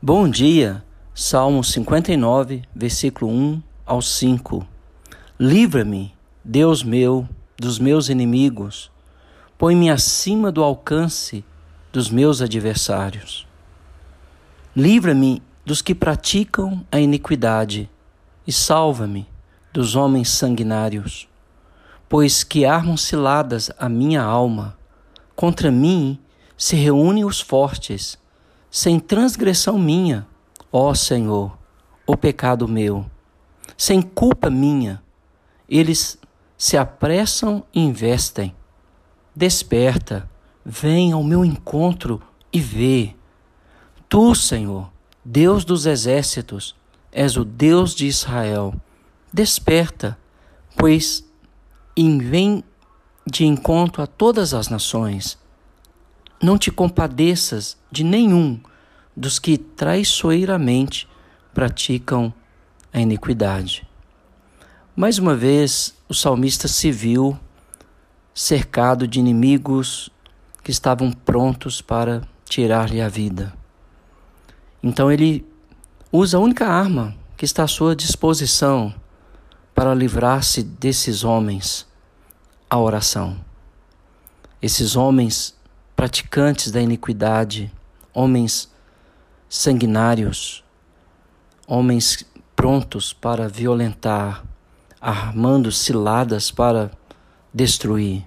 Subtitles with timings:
[0.00, 0.84] Bom dia,
[1.14, 4.66] Salmo 59, versículo 1 ao 5.
[5.40, 7.26] Livra-me, Deus meu,
[7.56, 8.90] dos meus inimigos,
[9.56, 11.42] põe-me acima do alcance
[11.90, 13.48] dos meus adversários.
[14.76, 17.88] Livra-me dos que praticam a iniquidade
[18.46, 19.26] e salva-me
[19.72, 21.26] dos homens sanguinários,
[22.06, 24.76] pois que armam ciladas a minha alma,
[25.34, 26.18] contra mim
[26.54, 28.18] se reúnem os fortes
[28.70, 30.26] sem transgressão minha,
[30.72, 31.56] ó Senhor,
[32.06, 33.06] o pecado meu,
[33.76, 35.02] sem culpa minha,
[35.68, 36.18] eles
[36.56, 38.54] se apressam e investem.
[39.34, 40.28] Desperta,
[40.64, 43.14] vem ao meu encontro e vê.
[44.08, 44.90] Tu, Senhor,
[45.24, 46.74] Deus dos exércitos,
[47.12, 48.74] és o Deus de Israel.
[49.32, 50.16] Desperta,
[50.76, 51.24] pois
[51.96, 52.62] vem
[53.26, 55.38] de encontro a todas as nações
[56.42, 58.60] não te compadeças de nenhum
[59.16, 61.08] dos que traiçoeiramente
[61.54, 62.32] praticam
[62.92, 63.86] a iniquidade.
[64.94, 67.38] Mais uma vez, o salmista se viu
[68.34, 70.10] cercado de inimigos
[70.62, 73.54] que estavam prontos para tirar-lhe a vida.
[74.82, 75.46] Então ele
[76.12, 78.94] usa a única arma que está à sua disposição
[79.74, 81.86] para livrar-se desses homens,
[82.68, 83.38] a oração.
[84.60, 85.55] Esses homens
[86.06, 87.72] praticantes da iniquidade,
[88.14, 88.72] homens
[89.48, 90.62] sanguinários,
[91.66, 94.44] homens prontos para violentar,
[95.00, 96.92] armando ciladas para
[97.52, 98.24] destruir.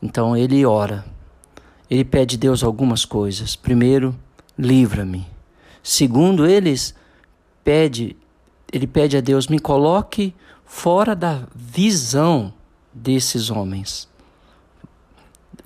[0.00, 1.04] Então ele ora.
[1.90, 3.56] Ele pede a Deus algumas coisas.
[3.56, 4.16] Primeiro,
[4.56, 5.26] livra-me.
[5.82, 6.94] Segundo, eles
[7.64, 8.16] pede,
[8.72, 10.32] ele pede a Deus, me coloque
[10.64, 12.54] fora da visão
[12.94, 14.08] desses homens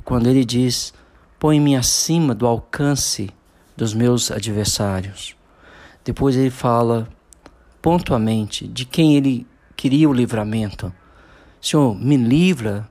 [0.04, 0.92] quando ele diz:
[1.42, 3.28] Põe-me acima do alcance
[3.76, 5.34] dos meus adversários.
[6.04, 7.08] Depois ele fala
[7.82, 10.94] pontualmente de quem ele queria o livramento.
[11.60, 12.88] Senhor, me livra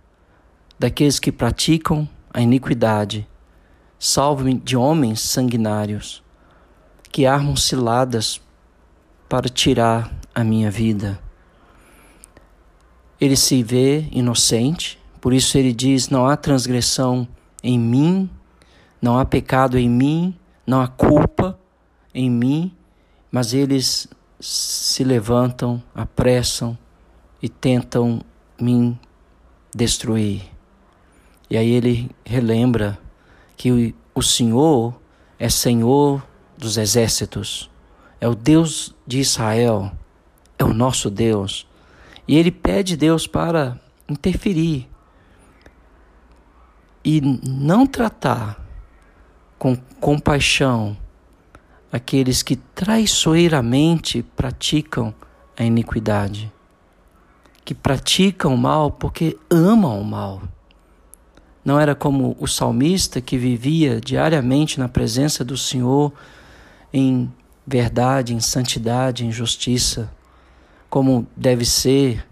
[0.78, 3.25] daqueles que praticam a iniquidade.
[3.97, 6.22] Salve-me de homens sanguinários
[7.09, 8.41] que armam ciladas
[9.29, 11.17] para tirar a minha vida.
[13.17, 17.25] Ele se vê inocente, por isso ele diz: não há transgressão
[17.63, 18.29] em mim,
[19.01, 21.57] não há pecado em mim, não há culpa
[22.13, 22.75] em mim,
[23.31, 24.07] mas eles
[24.39, 26.78] se levantam, apressam
[27.41, 28.22] e tentam
[28.59, 29.00] me
[29.73, 30.44] destruir.
[31.50, 33.00] E aí ele relembra
[33.57, 34.94] que o Senhor
[35.40, 36.23] é Senhor
[36.57, 37.69] dos exércitos,
[38.19, 39.91] é o Deus de Israel,
[40.57, 41.67] é o nosso Deus.
[42.28, 44.88] E ele pede Deus para interferir,
[47.03, 48.60] e não tratar
[49.61, 50.97] com compaixão
[51.91, 55.13] aqueles que traiçoeiramente praticam
[55.55, 56.51] a iniquidade,
[57.63, 60.41] que praticam o mal porque amam o mal.
[61.63, 66.11] Não era como o salmista que vivia diariamente na presença do Senhor
[66.91, 67.31] em
[67.67, 70.11] verdade, em santidade, em justiça,
[70.89, 72.28] como deve ser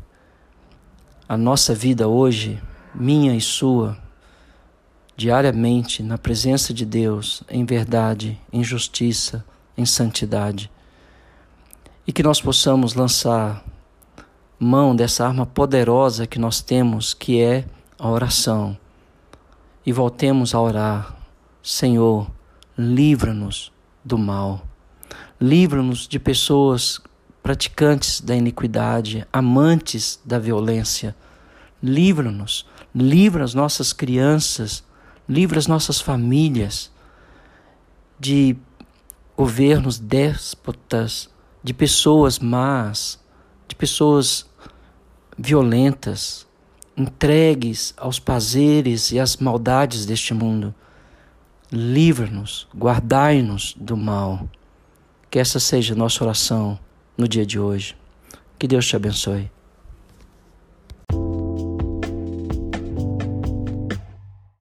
[1.28, 2.60] a nossa vida hoje,
[2.96, 4.09] minha e sua
[5.20, 9.44] diariamente na presença de Deus, em verdade, em justiça,
[9.78, 10.72] em santidade.
[12.08, 13.62] E que nós possamos lançar
[14.58, 17.66] mão dessa arma poderosa que nós temos, que é
[18.00, 18.78] a oração.
[19.86, 21.14] E voltemos a orar:
[21.62, 22.32] Senhor,
[22.78, 23.74] livra-nos
[24.06, 24.66] do mal.
[25.40, 26.98] Livra-nos de pessoas
[27.44, 31.14] praticantes da iniquidade, amantes da violência.
[31.84, 32.66] Livra-nos,
[32.96, 34.88] livra as nossas crianças
[35.30, 36.92] livra as nossas famílias
[38.20, 38.58] de
[39.38, 41.30] governos déspotas,
[41.64, 43.20] de pessoas más,
[43.68, 44.50] de pessoas
[45.38, 46.48] violentas,
[46.98, 50.74] entregues aos prazeres e às maldades deste mundo.
[51.72, 54.50] Livra-nos, guardai-nos do mal.
[55.30, 56.80] Que essa seja a nossa oração
[57.16, 57.96] no dia de hoje.
[58.58, 59.50] Que Deus te abençoe.